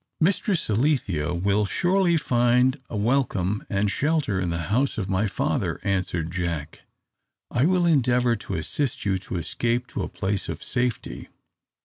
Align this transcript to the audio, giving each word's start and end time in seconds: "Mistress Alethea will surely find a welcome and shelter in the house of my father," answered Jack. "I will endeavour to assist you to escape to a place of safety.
"Mistress 0.19 0.67
Alethea 0.67 1.31
will 1.31 1.67
surely 1.67 2.17
find 2.17 2.81
a 2.89 2.97
welcome 2.97 3.63
and 3.69 3.91
shelter 3.91 4.39
in 4.41 4.49
the 4.49 4.57
house 4.73 4.97
of 4.97 5.07
my 5.07 5.27
father," 5.27 5.79
answered 5.83 6.31
Jack. 6.31 6.81
"I 7.51 7.65
will 7.67 7.85
endeavour 7.85 8.35
to 8.35 8.55
assist 8.55 9.05
you 9.05 9.19
to 9.19 9.35
escape 9.37 9.85
to 9.89 10.01
a 10.01 10.09
place 10.09 10.49
of 10.49 10.63
safety. 10.63 11.27